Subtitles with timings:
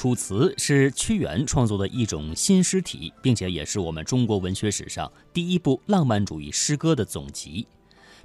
[0.00, 7.66] 楚辞是屈原创作的一种新诗体，并且也是我们中国文学史上第一部浪漫主义诗歌的总集。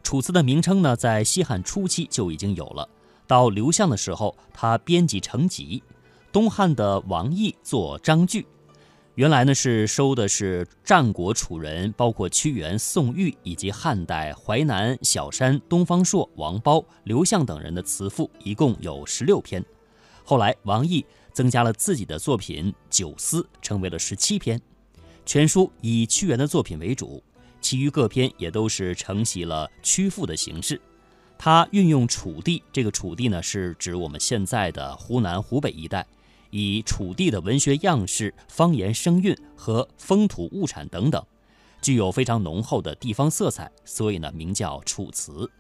[0.01, 2.88] 楚辞的名称呢，在西汉初期就已经有了。
[3.27, 5.83] 到刘向的时候，他编辑成集。
[6.31, 8.48] 东汉的王毅作章句。
[9.16, 19.62] 原来呢是收的是战国楚人，包括屈原、宋玉以及汉代淮南小山东方朔、王褒、刘向等人的词赋，一共有十六篇。
[20.28, 21.05] 后来王毅
[21.36, 24.60] 增加了自己的作品九思，成为了十七篇。
[25.25, 27.21] 全书以屈原的作品为主，
[27.60, 30.79] 其余各篇也都是承袭了屈赋的形式。
[31.37, 36.08] 他运用楚地，这个楚地呢是指我们现在的湖南、湖北一带。
[36.52, 41.22] 以楚地的文学样式、方言声韵和风土物产等等，
[41.81, 45.52] 具有非常浓厚的地方色彩，所以呢名叫楚辞，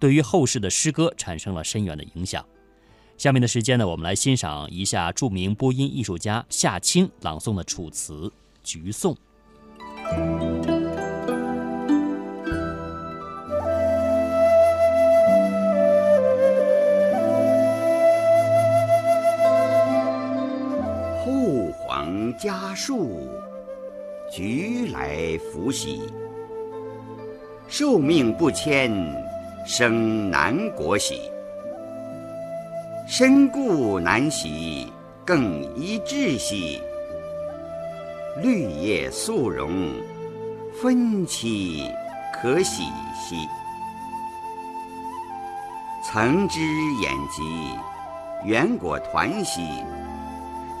[0.00, 2.44] 对于后世的诗歌产生了深远的影响。
[3.16, 8.14] 下面的时间呢，我们来欣赏一下著名播音艺术家夏青朗诵的楚辞
[8.62, 9.14] 《橘颂》。
[22.38, 23.28] 家树，
[24.32, 26.00] 菊来福喜。
[27.68, 28.90] 寿命不迁，
[29.64, 31.31] 生南国喜。
[33.14, 34.90] 身故难徙，
[35.22, 36.80] 更宜志兮。
[38.42, 39.92] 绿叶素荣，
[40.80, 41.90] 分期
[42.32, 43.46] 可喜兮。
[46.02, 46.58] 曾之
[47.02, 47.42] 眼疾，
[48.46, 49.60] 圆果团兮。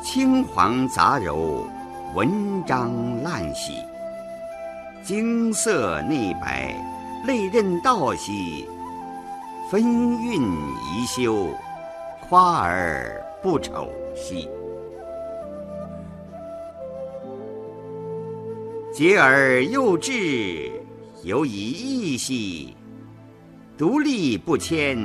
[0.02, 1.66] 青黄杂糅，
[2.14, 2.90] 文章
[3.22, 3.74] 烂兮；
[5.04, 6.74] 金色内白，
[7.26, 8.66] 类刃道兮。
[9.70, 9.82] 分
[10.18, 11.48] 韵宜修，
[12.28, 14.48] 夸而不丑兮。
[18.92, 20.70] 结而又至，
[21.24, 22.76] 犹以异兮。
[23.76, 24.96] 独立不迁，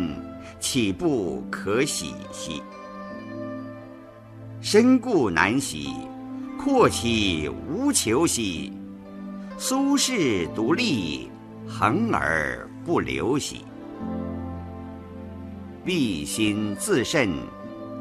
[0.59, 2.61] 岂不可喜兮？
[4.61, 5.89] 身故难徙，
[6.61, 8.71] 阔其无求兮。
[9.57, 11.31] 苏轼独立，
[11.67, 13.65] 恒而不流兮。
[15.87, 17.29] 必心自慎，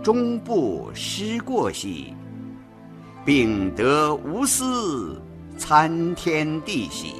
[0.03, 2.13] 终不失过兮。
[3.25, 5.23] 秉德无私，
[5.57, 7.15] 参天地兮。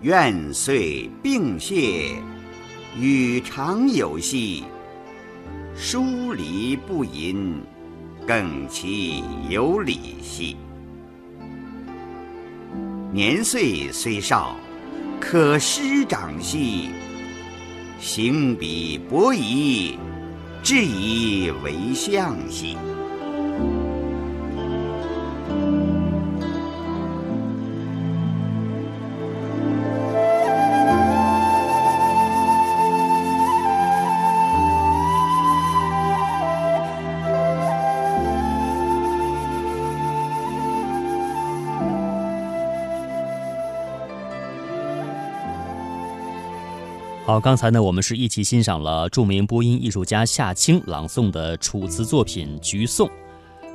[0.00, 2.16] 愿遂并谢，
[2.98, 4.64] 与常有兮。
[5.76, 7.62] 疏离不淫。
[8.26, 10.56] 更其有礼兮。
[13.12, 14.56] 年岁虽少，
[15.20, 16.88] 可师长兮。
[18.04, 19.96] 行比伯夷，
[20.62, 22.76] 至以为相兮。
[47.34, 53.08] 好，刚才呢，我们是一起欣赏了著名播音艺术家夏青朗诵的楚辞作品《橘颂》。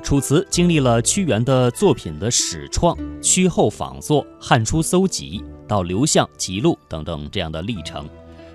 [0.02, 8.08] 楚辞经历了屈原的作品的始创、屈后仿作、汉初搜集到刘向辑录等等这样的历程，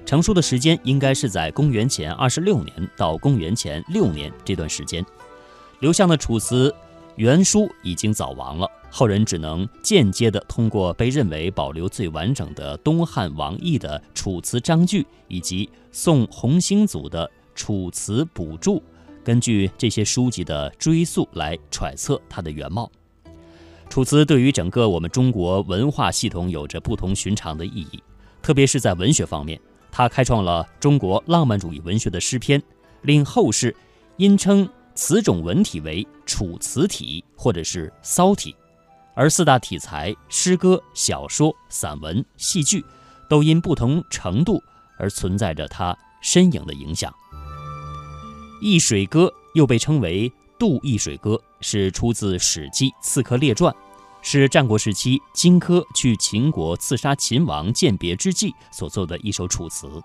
[0.07, 5.05] 成书的时间应该是在公元前二十六年到公元前六年这段时间。
[5.81, 6.73] 刘向的楚辞
[7.15, 8.67] 原书已经早亡了。
[8.97, 18.77] 后人只能间接地通过被认为保留最完整的东汉王毅的《楚辞章句》以及宋洪兴祖的《楚辞补注》，
[19.21, 22.89] 根据这些书籍的追溯来揣测它的原貌。
[23.89, 28.01] 楚辞对于整个我们中国文化系统有着不同寻常的意义，
[28.41, 29.59] 特别是在文学方面，
[29.91, 32.63] 它开创了中国浪漫主义文学的诗篇，
[33.01, 33.75] 令后世
[34.15, 38.55] 因称此种文体为楚辞体或者是骚体。
[39.15, 42.83] 而四大题材——诗歌、小说、散文、戏剧，
[43.29, 44.61] 都因不同程度
[44.99, 47.09] 而存在着它身影的影响。
[48.61, 50.29] 《易水歌》又被称为
[50.59, 51.31] 《渡易水歌》，
[51.61, 53.73] 是出自《史记·刺客列传》，
[54.21, 60.01] 是战国时期荆轲去秦国刺杀秦王鉴别之际所作的一首楚辞。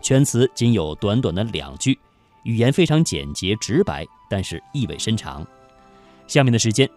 [0.00, 1.98] 全词仅有短短的两句，
[2.44, 5.46] 语言非常简洁直白，但是意味深长。
[6.26, 6.88] 下面的时间。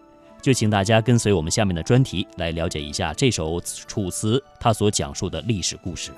[0.42, 6.10] 就请大家跟随我们下面的专题来了解一下这首楚辞它所讲述的历史故事。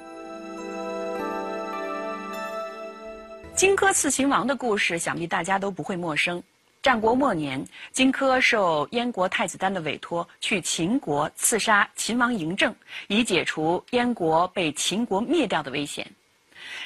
[3.55, 6.43] 荆轲刺秦王的故事，想必大家都不会陌生。
[6.83, 12.75] 战国末年，荆轲受燕国太子丹的委托，去秦国刺杀秦王嬴政，
[13.07, 16.05] 以解除燕国被秦国灭掉的危险。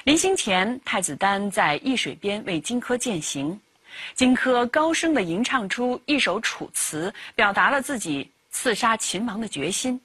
[0.05, 3.59] 临行前，太子丹在易水边为荆轲饯行，
[4.15, 10.01] 荆轲高声地吟唱出一首楚辞，表达了自己刺杀秦王的决心。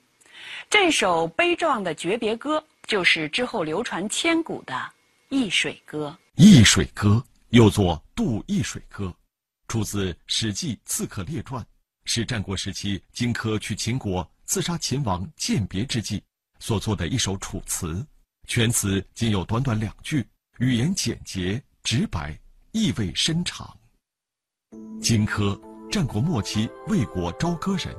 [0.70, 4.74] 这首悲壮的诀别歌，就是之后流传千古的
[5.30, 6.18] 《易水歌》。
[6.44, 7.10] 《易水歌》
[7.50, 9.06] 又作《渡易水歌》。
[9.68, 11.64] 出自《史记·刺客列传》，
[12.06, 16.22] 是战国时期荆轲去秦国刺杀秦王饯别之际
[16.60, 18.06] 所作的一首楚辞。
[18.48, 20.28] 全词仅有短短两句，
[20.58, 22.38] 语言简洁直白，
[22.72, 23.74] 意味深长。
[25.02, 25.60] 荆轲，
[25.92, 27.94] 战国末期魏国朝歌人，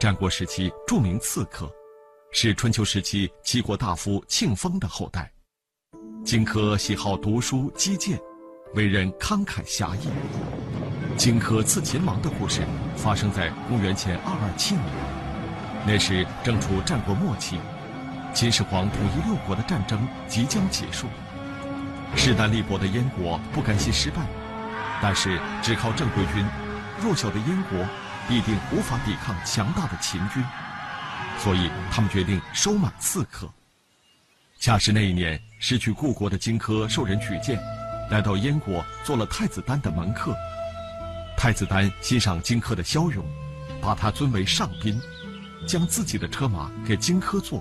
[0.00, 1.70] 战国时期著名刺客，
[2.30, 5.30] 是春秋时期齐国大夫庆丰的后代。
[6.24, 8.18] 荆轲喜好读书击剑，
[8.74, 10.08] 为人慷慨侠义。
[11.18, 12.62] 荆轲刺秦王的故事
[12.96, 14.86] 发生在公元前二二七年，
[15.86, 17.58] 那时正处战国末期，
[18.32, 21.06] 秦始皇统一六国的战争即将结束。
[22.16, 24.26] 势单力薄的燕国不甘心失败，
[25.02, 26.46] 但是只靠正规军，
[27.02, 27.84] 弱小的燕国
[28.28, 30.42] 必定无法抵抗强大的秦军，
[31.38, 33.50] 所以他们决定收买刺客。
[34.60, 37.60] 恰是那一年，失去故国的荆轲受人举荐，
[38.10, 40.32] 来到燕国做了太子丹的门客。
[41.36, 43.24] 太子丹欣赏荆轲的骁勇，
[43.80, 45.00] 把他尊为上宾，
[45.66, 47.60] 将自己的车马给荆轲坐，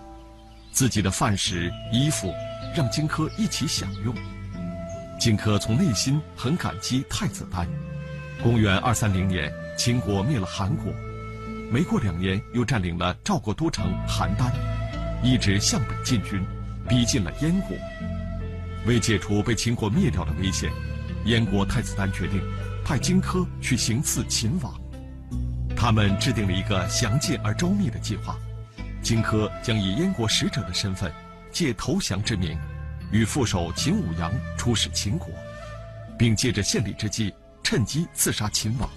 [0.72, 2.32] 自己的饭食衣服
[2.76, 4.14] 让荆轲一起享用。
[5.22, 7.68] 荆轲从内心很感激太子丹。
[8.42, 10.92] 公元二三零年，秦国灭了韩国，
[11.72, 14.52] 没过两年又占领了赵国都城邯郸，
[15.22, 16.44] 一直向北进军，
[16.90, 17.78] 逼近了燕国。
[18.88, 20.72] 为解除被秦国灭掉的危险，
[21.26, 22.42] 燕国太子丹决定。
[22.84, 24.74] 派荆轲去行刺秦王，
[25.78, 28.36] 他们制定了一个详尽而周密的计划。
[29.04, 31.14] 荆轲将以燕国使者的身份，
[31.52, 32.58] 借投降之名，
[33.12, 35.28] 与副手秦舞阳出使秦国，
[36.18, 38.90] 并借着献礼之际，趁机刺杀秦王。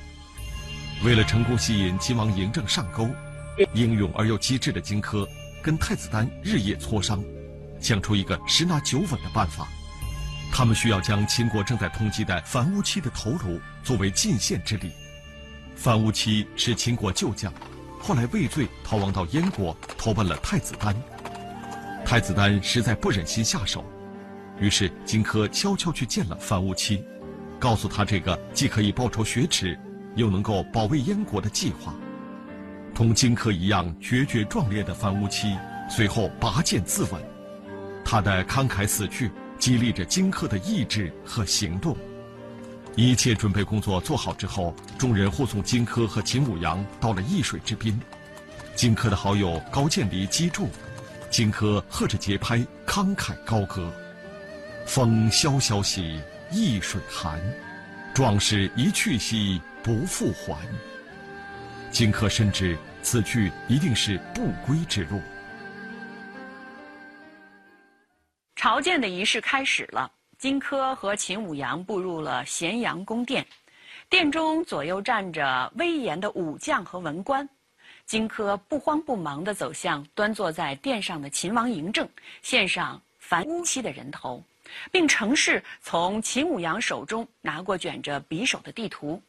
[1.04, 3.10] 为了成功吸引秦王嬴政上钩，
[3.74, 5.28] 英勇而又机智的荆轲
[5.62, 7.22] 跟太子丹日夜磋商，
[7.80, 9.68] 想出一个十拿九稳的办法。
[10.52, 14.92] 他们需要将秦国正在通缉的樊於期的头颅作为进献之礼。
[15.74, 17.52] 樊於期是秦国旧将，
[17.98, 20.94] 后来畏罪逃亡到燕国，投奔了太子丹。
[22.06, 23.84] 太子丹实在不忍心下手，
[24.58, 27.04] 于是荆轲悄悄去见了樊於期，
[27.58, 29.78] 告诉他这个既可以报仇雪耻，
[30.14, 31.94] 又能够保卫燕国的计划。
[32.94, 35.56] 同荆轲一样决绝壮烈的樊於期，
[35.88, 37.18] 随后拔剑自刎。
[38.04, 39.30] 他的慷慨死去。
[39.56, 41.96] 激励着荆轲的意志和行动。
[42.96, 47.98] 一切准备工作做好之后，众人护送荆轲和秦舞阳到了易水之滨。
[48.74, 50.68] 荆轲的好友高渐离击筑，
[51.30, 53.90] 荆轲和着节拍慷慨高歌
[54.86, 56.20] ：“风萧萧兮
[56.50, 57.40] 易水寒，
[58.14, 60.58] 壮士一去兮不复还。”
[61.90, 65.20] 荆轲深知此去一定是不归之路。
[68.56, 73.46] 朝见的仪式开始了，荆轲和秦舞阳步入了咸阳宫殿，
[74.08, 77.48] 殿中左右站着威严的武将和文官。
[78.06, 82.08] 荆轲不慌不忙地走向端坐在殿上的秦王嬴政，
[82.42, 84.42] 献上樊於期的人头，
[84.90, 89.22] 并乘势从秦舞阳手中拿过卷着匕首的地图。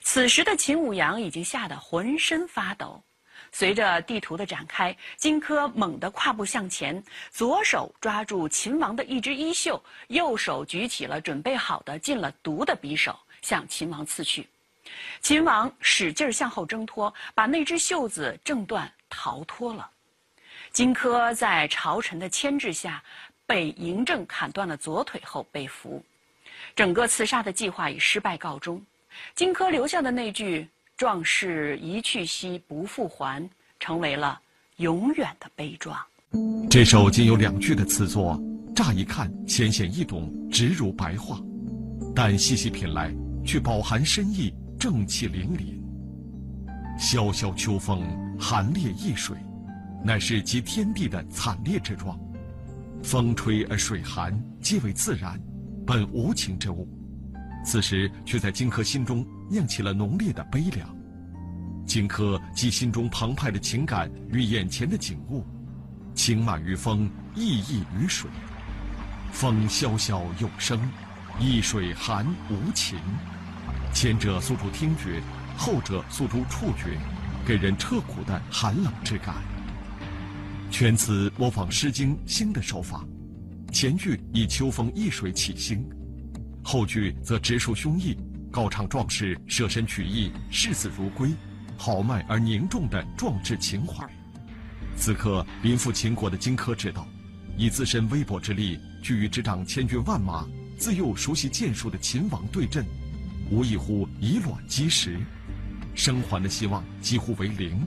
[0.00, 3.02] 此时的秦舞阳已经吓得浑身发抖。
[3.50, 14.48] 随着地图的展开，荆轲猛地跨步向前，左手抓住秦王的一只衣袖，右手举起了准备好的进了毒的匕首，向秦王刺去。
[15.20, 19.90] 秦王使劲向后挣脱，把那只袖子挣断，逃脱了。
[20.70, 23.02] 荆轲在朝臣的牵制下，
[23.46, 26.02] 被嬴政砍断了左腿后被俘。
[26.74, 28.80] 整个刺杀的计划以失败告终。
[29.34, 30.68] 荆轲留下的那句。
[30.94, 33.48] 壮士一去兮不复还，
[33.80, 34.38] 成为了
[34.76, 35.98] 永远的悲壮。
[36.70, 38.40] 这首仅有两句的词作，
[38.76, 41.40] 乍一看浅显易懂，直如白话，
[42.14, 43.12] 但细细品来，
[43.44, 45.76] 却饱含深意，正气凛凛。
[46.96, 48.02] 萧萧秋风，
[48.38, 49.36] 寒冽易水，
[50.04, 52.16] 乃是集天地的惨烈之状。
[53.02, 55.40] 风吹而水寒，皆为自然，
[55.86, 56.88] 本无情之物。
[57.64, 60.88] 此时却在荆轲心中酿起了浓烈的悲凉。
[61.84, 65.44] 荆轲集心中澎湃的情感与眼前的景物，
[66.14, 68.30] 情满于风，意溢于水。
[69.32, 70.80] 风萧萧有声，
[71.40, 72.98] 易水寒无情。
[73.92, 75.20] 前者诉诸听觉，
[75.56, 76.98] 后者诉诸触觉，
[77.44, 79.34] 给人彻骨的寒冷之感。
[80.72, 83.04] 全词模仿《诗经》兴的手法，
[83.70, 85.86] 前句以秋风易水起兴，
[86.64, 88.16] 后句则直抒胸臆，
[88.50, 91.30] 高唱壮士舍身取义、视死如归，
[91.76, 94.08] 豪迈而凝重的壮志情怀。
[94.96, 97.06] 此刻临赴秦国的荆轲知道，
[97.58, 100.48] 以自身微薄之力，拒与执掌千军万马、
[100.78, 102.82] 自幼熟悉剑术的秦王对阵，
[103.50, 105.20] 无异乎以卵击石，
[105.94, 107.78] 生还的希望几乎为零。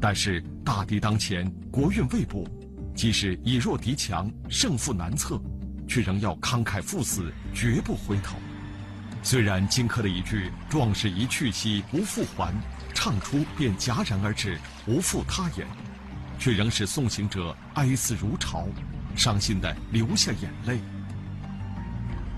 [0.00, 2.46] 但是大敌当前，国运未卜，
[2.94, 5.40] 即使以弱敌强，胜负难测，
[5.88, 8.36] 却仍要慷慨赴死，绝不回头。
[9.24, 12.54] 虽然荆轲的一句“壮士一去兮不复还”，
[12.94, 15.66] 唱出便戛然而止，无复他言，
[16.38, 18.66] 却仍使送行者哀思如潮，
[19.16, 20.78] 伤心的流下眼泪。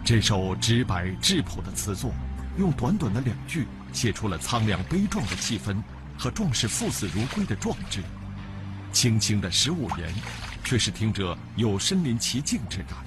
[0.03, 2.11] 这首直白质朴的词作，
[2.59, 5.77] 用短短的两句，写出了苍凉悲壮的气氛。
[6.19, 8.03] 和壮士赴死如归的壮志，
[8.93, 10.15] 轻轻的十五言，
[10.65, 12.99] 却是听者有身临其境之感。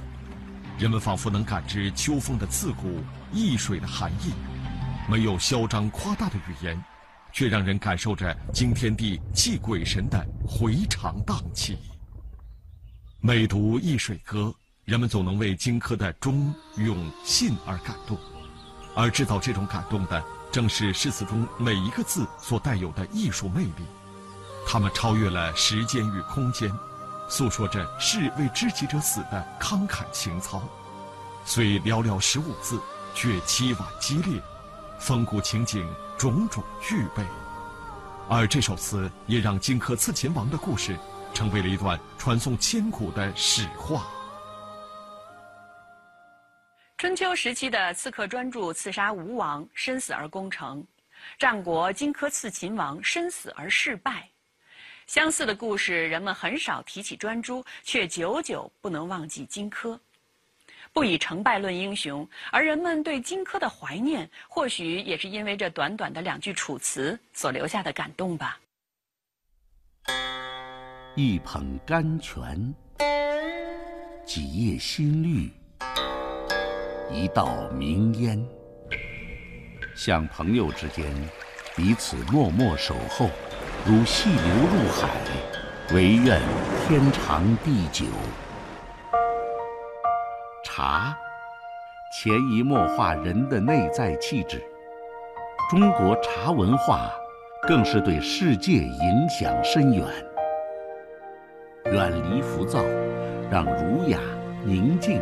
[0.78, 4.32] 人们仿佛能感知秋风的刺骨，易水的寒意。
[5.10, 6.84] 没有嚣张夸大的语言，
[7.32, 11.78] 却让人感受着惊天地泣鬼神的回肠荡气。
[13.22, 14.42] 每读《易水歌》，
[14.86, 18.18] 人们总能为荆轲的忠勇信而感动，
[18.96, 20.24] 而制造这种感动的。
[20.58, 23.86] 正是诗词中每一个字所带有的艺术魅力，
[24.66, 26.76] 它们超越了时间与空间，
[27.30, 30.60] 诉说着士为知己者死的慷慨情操。
[31.46, 32.82] 虽寥寥十五字，
[33.14, 34.42] 却凄婉激烈，
[34.98, 35.88] 风骨情景
[36.18, 37.24] 种种具备。
[38.28, 40.98] 而这首词也让荆轲刺秦王的故事，
[41.36, 44.08] 成为了一段传颂千古的史话。
[47.18, 50.80] 春秋时期的刺客专诸刺杀吴王，身死而攻城；
[51.40, 54.30] 战国荆轲刺秦王，身死而事败。
[55.08, 59.98] 相似的故事，人们很少提起专诸，却久久不能忘记荆轲。
[60.94, 68.60] 不以成败论英雄，而人们对荆轲的怀念，或许也是因为这短短的两句楚辞所留下的感动吧。
[71.16, 72.72] 一捧甘泉，
[74.24, 75.52] 几叶新绿。
[77.10, 78.46] 一道明烟，
[79.96, 81.06] 像朋友之间，
[81.76, 83.30] 彼此默默守候，
[83.86, 84.40] 如细流
[84.72, 85.10] 入海，
[85.94, 86.42] 唯愿
[86.86, 88.06] 天长地久。
[90.64, 91.18] 茶，
[92.14, 94.62] 潜移默化人的内在气质。
[95.70, 97.10] 中国茶文化，
[97.68, 100.06] 更是对世界影响深远。
[101.86, 102.84] 远离浮躁，
[103.50, 104.20] 让儒雅。
[104.66, 105.22] 宁静、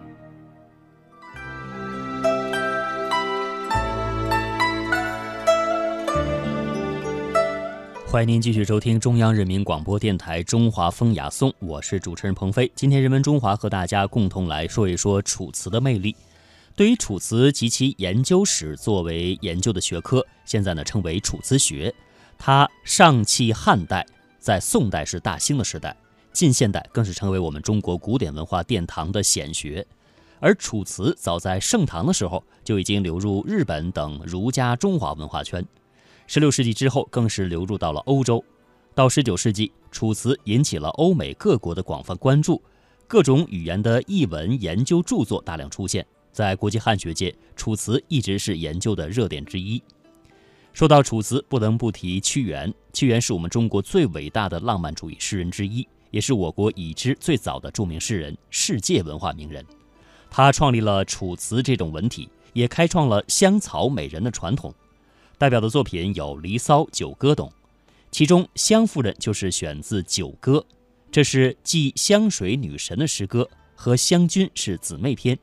[8.11, 12.69] 欢迎您继续收听中央人民广播电台《中华风雅颂》，我是主持人鹏飞。
[12.75, 16.13] 今天，人文中华和大家共同来说一说楚辞的魅力。
[16.75, 21.95] 对于楚辞及其研究史作为研究的学科，现在呢称为楚辞学。
[22.37, 24.05] 它上契汉代，
[24.39, 25.95] 在宋代是大兴的时代，
[26.33, 29.87] 近现代更是成为我们中国古典文化殿堂的显学。
[30.41, 35.65] 而楚辞早在盛唐的时候就已经流入日本等儒家中华文化圈。
[36.33, 38.41] 十六世纪之后，更是流入到了欧洲。
[38.95, 42.61] 到十九世纪，楚辞引起了欧美各国的广泛关注，
[43.05, 46.07] 各种语言的译文研究著作大量出现。
[46.31, 49.83] 在国际汉学界，楚辞一直是研究的热点之一。
[50.71, 52.73] 说到楚辞，不能不提屈原。
[52.93, 59.65] 屈原是我们中国最伟大的浪漫主义诗人之一，也是我国已知最早的著名诗人、世界文化名人。
[60.29, 64.73] 他创立了楚辞这种文体，也开创了香草美人的传统。
[65.41, 67.49] 代表的作品有《离骚》《九歌》等，
[68.11, 70.59] 其中《湘夫人》就是选自《九歌》，
[71.11, 75.35] 这是祭湘水女神的诗歌，和《湘君》是姊妹篇。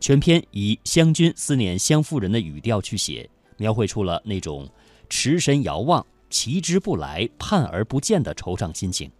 [0.00, 3.28] 全篇以湘君思念湘夫人的语调去写，
[3.58, 4.66] 描绘出了那种
[5.10, 9.12] 持神遥望、其之不来、盼而不见的惆怅心情。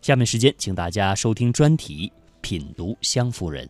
[0.00, 3.66] 下面时间，请大家收听专题《品读湘夫人》。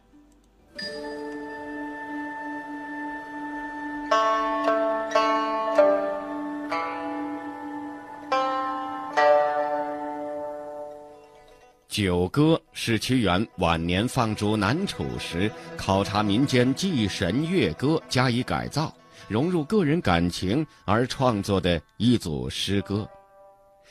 [11.92, 18.90] 九歌是屈原晚年放逐南楚时，考察民间祭神乐歌，加以改造，
[19.28, 23.06] 融入个人感情而创作的一组诗歌。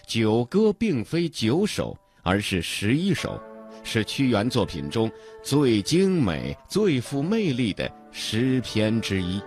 [0.08, 3.40] 九歌并非九首，而是十一首，
[3.84, 5.08] 是屈原作品中
[5.44, 9.40] 最精美、最富魅力的诗篇之一。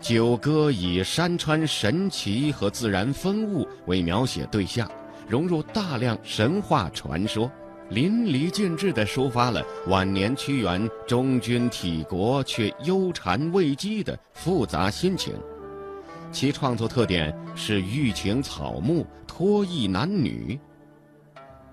[0.00, 4.90] 九歌以山川神奇和自然风物为描写对象。
[5.28, 7.50] 融入大量神话传说，
[7.90, 15.34] 淋漓尽致地抒发了晚年屈原忠君体国却忧谗畏讥的复杂心情。
[16.30, 20.58] 其创作特点是寓情草木，托意男女。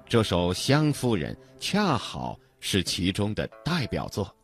[0.07, 4.35] 这首《湘夫人》恰好是其中的代表作。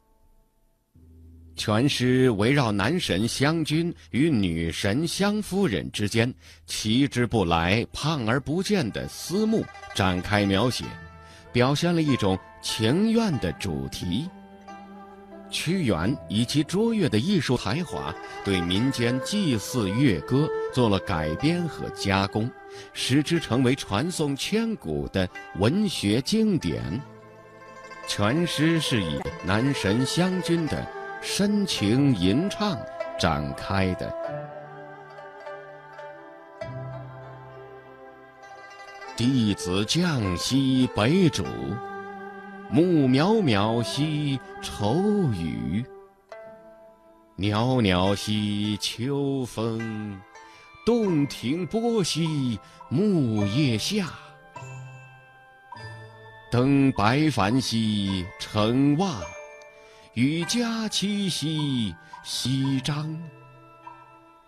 [1.56, 6.32] 全诗围绕男神湘君与女神湘夫人之间
[6.66, 10.84] 弃之不来、胖而不见的思慕展开描写，
[11.54, 14.30] 表现了一种情愿的主题。
[15.50, 22.52] 屈原以其卓越的艺术才华，对民间祭祀乐歌做了改编和加工，
[22.92, 27.02] 使之成为传颂千古的文学经典。
[28.08, 30.86] 全诗是以男神湘君的。
[31.28, 32.80] 深情吟唱
[33.18, 34.16] 展开的。
[39.18, 41.44] 弟子降兮北渚，
[42.70, 45.02] 木渺渺兮愁
[45.34, 45.84] 雨。
[47.36, 50.22] 袅袅兮秋风，
[50.86, 54.14] 洞庭波兮木叶下。
[56.52, 59.10] 登白帆兮乘望。
[60.16, 61.94] 雨夹栖兮
[62.24, 63.22] 西张，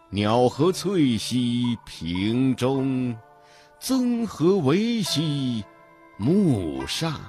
[0.10, 3.14] 鸟何翠兮平中，
[3.78, 5.66] 曾何为兮
[6.16, 7.20] 木上。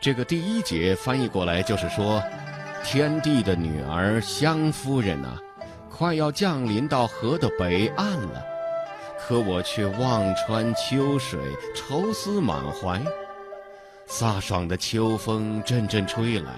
[0.00, 2.22] 这个第一节翻译过来就是说，
[2.84, 5.36] 天帝的女儿湘夫人呐，
[5.90, 8.55] 快要降临到河的北岸了。
[9.26, 11.40] 可我却望穿秋水，
[11.74, 13.02] 愁思满怀。
[14.06, 16.52] 飒爽的秋风阵阵吹来，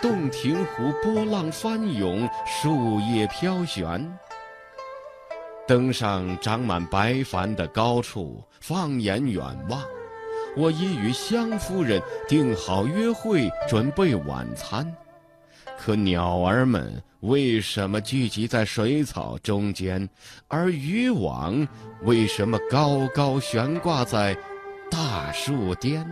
[0.00, 4.10] 洞庭湖波浪翻涌，树叶飘悬。
[5.66, 9.82] 登上长满白帆的高处，放眼远望，
[10.56, 14.90] 我已与湘夫人定好约会，准备晚餐。
[15.78, 20.08] 可鸟儿们为什么聚集在水草中间，
[20.46, 21.66] 而渔网
[22.02, 24.36] 为什么高高悬挂在
[24.88, 26.08] 大树巅？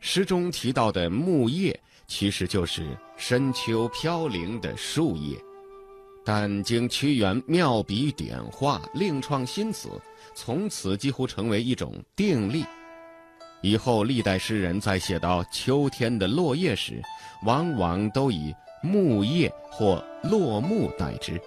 [0.00, 5.38] 诗中提到的木叶，其实就是深秋飘零的树叶，
[6.24, 9.88] 但经屈原妙笔点画，另创新词，
[10.34, 12.64] 从此几乎成为一种定例。
[13.62, 17.02] 以后历代诗人在写到秋天的落叶时，
[17.44, 21.40] 往往都以木叶或落木代之。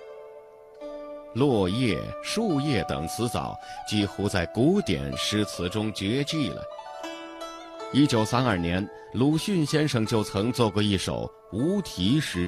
[1.34, 3.58] 落叶、树叶等词藻
[3.90, 6.62] 几乎在古典诗词中绝迹了。
[7.92, 12.48] 一九三二年，鲁迅先生就曾做过一首无题诗：“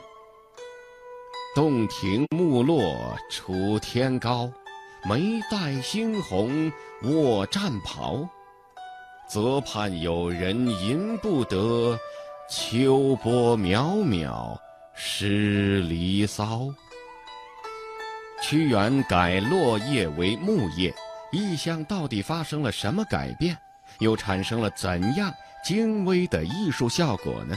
[1.55, 2.95] 洞庭木落
[3.31, 4.51] 楚天高，
[5.09, 8.27] 眉黛猩红卧战袍。”
[9.27, 11.97] 则盼有人吟不得，
[12.49, 14.57] 秋波渺渺
[14.93, 16.67] 失离骚。
[18.41, 20.93] 屈原改落叶为木叶，
[21.31, 23.57] 意象到底发生了什么改变？
[23.99, 25.33] 又产生了怎样
[25.63, 27.55] 精微的艺术效果呢？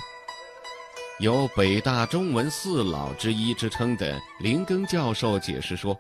[1.21, 5.99] 有北大中文四老之一之称的林庚教授解释说：“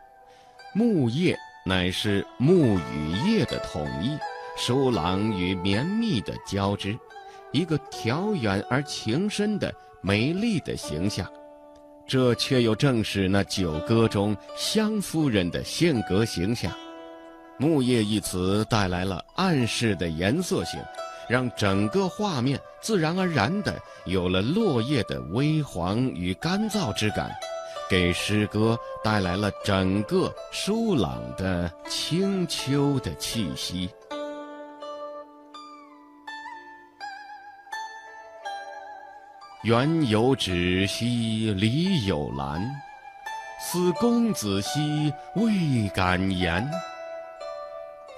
[0.72, 4.16] 木叶乃是木与叶的统一。”
[4.58, 6.98] 疏朗与绵密的交织，
[7.52, 11.24] 一个调远而情深的美丽的形象，
[12.08, 16.72] 这却又正是那九歌中湘夫人的性格形象。
[17.56, 20.80] 木叶一词带来了暗示的颜色性，
[21.28, 27.30] 让整个画面自然而然地有了落叶的微黄与干燥之感，
[27.88, 33.88] 给诗歌带来了整个疏朗的清秋的气息。
[39.68, 42.58] 园有芷兮篱有兰，
[43.60, 46.66] 思公子兮未敢言。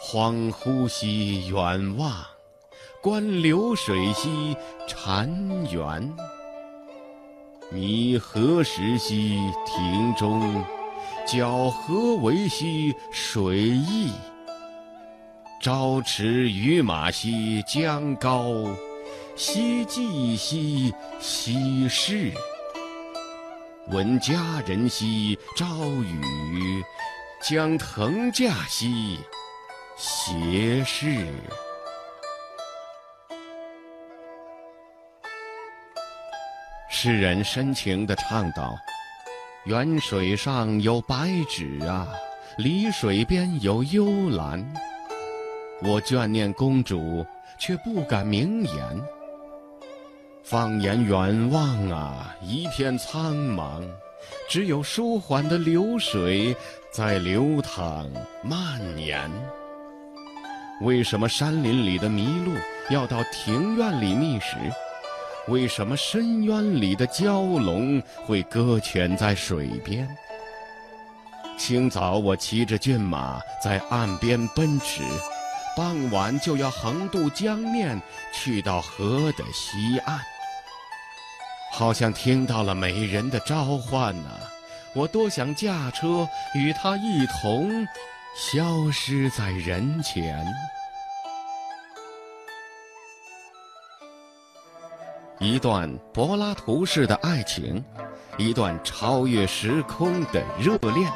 [0.01, 2.15] 恍惚兮远望，
[3.03, 5.29] 观流水兮潺
[5.69, 6.09] 湲。
[7.73, 9.37] 弥何时兮
[9.67, 10.65] 庭中？
[11.27, 14.13] 皎何为兮水溢？
[15.61, 18.55] 朝驰于马兮江高，
[19.43, 22.31] 夕济兮西逝。
[23.89, 24.35] 闻佳
[24.67, 26.85] 人兮朝雨，
[27.43, 29.19] 将腾驾兮
[29.97, 31.27] 斜视。
[36.91, 38.77] 诗人深情地唱道
[39.65, 42.07] ：“远水上有白芷啊，
[42.59, 44.63] 离水边有幽兰。
[45.83, 47.25] 我眷念公主，
[47.59, 49.03] 却不敢明言。
[50.51, 53.89] 放眼远望啊，一片苍茫，
[54.49, 56.57] 只有舒缓的流水
[56.91, 58.05] 在流淌
[58.43, 59.31] 蔓延。
[60.81, 62.51] 为什么山林里的麋鹿
[62.91, 64.57] 要到庭院里觅食？”
[65.47, 70.09] 为什么深渊里的蛟龙会搁浅在水边？
[71.57, 75.05] 清早我骑着骏马在岸边奔驰，
[75.77, 78.01] 傍晚就要横渡江面
[78.35, 80.19] 去到河的西岸。
[81.73, 84.31] 好像听到了美人的召唤呢，
[84.95, 87.87] 我多想驾车与她一同
[88.37, 90.47] 消失在人前。
[95.39, 97.83] 一段柏拉图式的爱情，
[98.37, 101.11] 一段超越时空的热恋，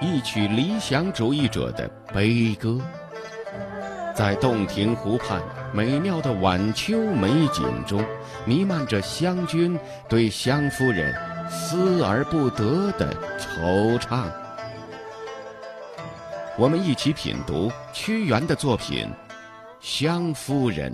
[0.00, 2.80] 一曲理想主义者的悲歌。
[4.18, 5.40] 在洞庭湖畔
[5.72, 8.04] 美妙的晚秋美景中，
[8.44, 9.78] 弥漫着湘君
[10.08, 11.14] 对湘夫人
[11.48, 14.24] 思而不得的惆怅。
[16.58, 19.06] 我们一起品读屈原的作品
[19.78, 20.92] 《湘夫人》，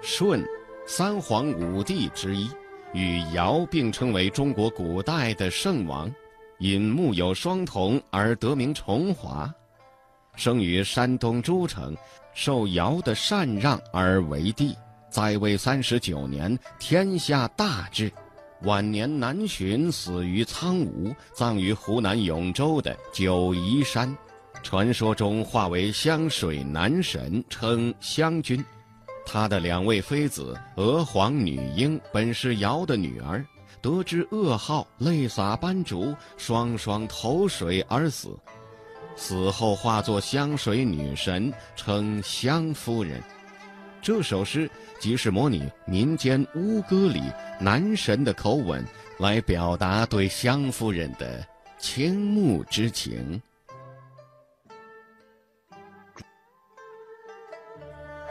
[0.00, 0.40] 舜。
[0.86, 2.48] 三皇五帝之一，
[2.92, 6.08] 与尧并称为中国古代的圣王，
[6.58, 9.52] 因木有双瞳而得名重华。
[10.36, 11.96] 生于山东诸城，
[12.32, 14.76] 受尧的禅让而为帝。
[15.08, 18.10] 在位三十九年，天下大治。
[18.62, 24.16] 晚年南巡，死于苍梧，葬于湖南永州的九嶷山。
[24.62, 28.64] 传说中化为湘水男神，称湘君。
[29.26, 33.44] 他的两位妃子娥皇、女英本是尧的女儿，
[33.82, 38.36] 得知噩耗，泪洒斑竹，双双投水而死。
[39.16, 43.22] 死后化作湘水女神，称湘夫人。
[44.02, 47.22] 这首诗即是模拟民间巫歌里
[47.58, 48.84] 男神的口吻，
[49.18, 51.46] 来表达对湘夫人的
[51.78, 53.40] 倾慕之情。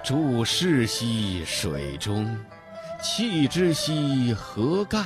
[0.04, 2.38] 注视兮水中，
[3.02, 5.02] 弃之兮何盖？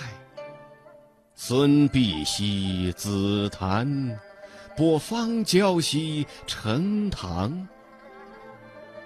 [1.36, 3.88] 孙膑兮子檀，
[4.78, 7.68] 播芳郊兮陈塘。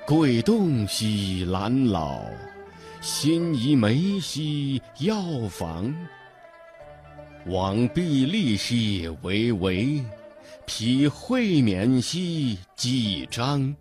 [0.06, 2.26] 桂栋兮兰老，
[3.00, 5.96] 辛夷梅兮药房。
[7.46, 10.04] 往毕利兮为维，
[10.66, 13.74] 披会冕兮稷章。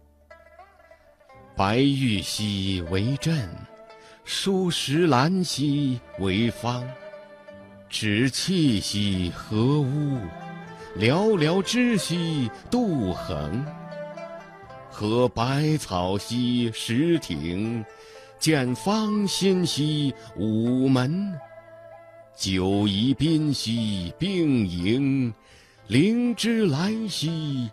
[1.56, 3.48] 白玉兮为镇，
[4.24, 6.88] 疏石兰兮为方。
[7.88, 10.20] 止气兮何屋，
[10.98, 13.64] 寥寥之兮杜衡。
[14.90, 17.82] 和百草兮石庭，
[18.38, 21.32] 见芳心兮午门。
[22.34, 25.32] 九夷宾兮并营，
[25.86, 27.70] 灵芝来兮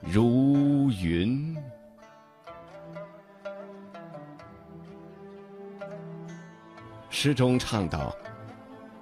[0.00, 1.56] 如云。
[7.10, 8.14] 诗中唱道：“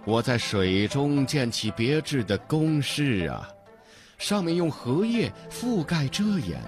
[0.07, 3.47] 我在水中建起别致的宫室啊，
[4.19, 6.61] 上面用荷叶覆盖遮掩。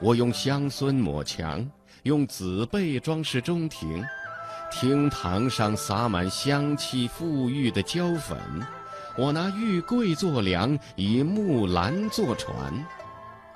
[0.00, 1.68] 我用香孙抹墙，
[2.04, 4.04] 用紫贝装饰中庭。
[4.72, 8.38] 厅堂上洒满香气馥郁的胶粉。
[9.18, 12.72] 我拿玉桂做梁，以木兰做船，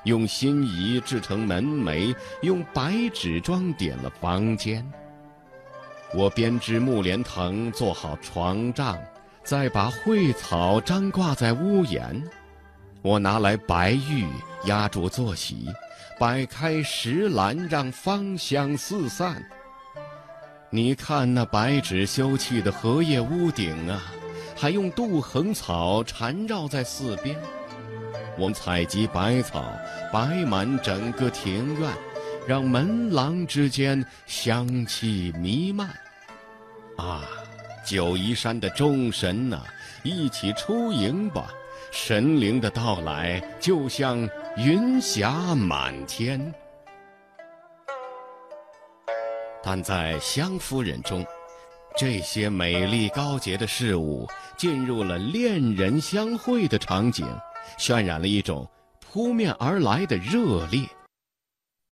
[0.02, 4.84] 用心仪制成门楣，用白纸装点了房间。”
[6.12, 8.98] 我编织木莲藤做好床帐，
[9.44, 12.22] 再把蕙草张挂在屋檐。
[13.04, 14.26] 我拿来白玉
[14.64, 15.68] 压住坐席，
[16.18, 19.44] 摆开石兰让芳香四散。
[20.70, 24.00] 你看那白纸修砌的荷叶屋顶啊，
[24.56, 27.36] 还用杜衡草缠绕在四边。
[28.38, 29.62] 我们采集百草，
[30.10, 31.92] 摆满整个庭院，
[32.46, 35.90] 让门廊之间香气弥漫。
[36.96, 37.22] 啊，
[37.84, 39.62] 九嶷山的众神呐、
[40.02, 41.52] 一起出迎吧！
[41.96, 46.52] 神灵的到来，就像云霞满天。
[49.62, 51.24] 但在湘夫人中，
[51.96, 57.24] 这些美丽高洁的事物进入了恋人相会的场景，
[57.78, 58.68] 渲染了一种
[59.00, 60.82] 扑面而来的热烈。